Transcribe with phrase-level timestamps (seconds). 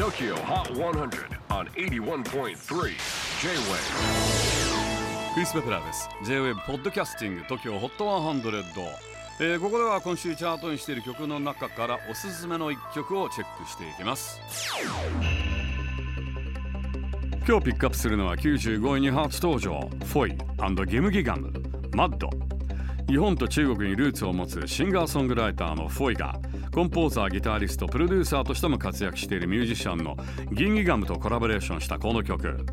[0.00, 2.54] TOKYO HOT 100 on 81.3 J-WAVE
[5.34, 6.08] クリス・ベプラーです。
[6.24, 8.86] J-WAVE ポッドキャスティング TOKYO HOT 100、
[9.40, 14.40] えーここでは今週チャートにしている曲の中からおすすめの一曲をチェックしていきます。
[17.46, 19.80] 今日ピックアップするのは95位に初登場。
[20.06, 21.52] フォイギムギガム。
[21.92, 22.30] マッド。
[23.10, 26.38] 日本と中国にルーツを持つシンガーソングライターのフォイが
[26.72, 30.16] コンポーザーギタリストプロデューサーとしても活躍しているミュージシャンの
[30.52, 32.64] ギンギガムとコラボレーションしたこの曲。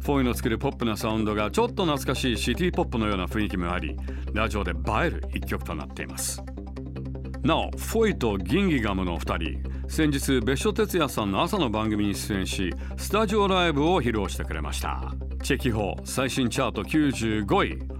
[0.00, 3.96] フォイの作るポップなサウンドがちょっと懐かしいシティポップのような雰囲気もあり
[4.32, 4.74] ラジオで映
[5.06, 6.42] える一曲となっています。
[7.44, 15.12] なおフォイとギンギガムの2人先日別所哲也さんの朝の番組に出演しスタジオライブを披露してくれました。
[15.44, 17.99] チェキホ最新チャート95位。